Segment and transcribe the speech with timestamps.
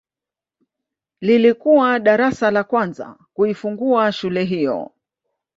[1.21, 4.91] Lilikuwa darasa la kwanza kuifungua shule hiyo